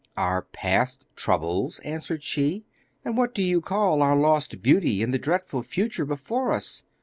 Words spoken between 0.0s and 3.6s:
'Our past troubles!' answered she, 'and what do